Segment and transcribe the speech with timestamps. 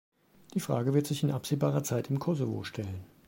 [0.55, 3.03] Die Frage wird sich in absehbarer Zeit im Kosovo stellen.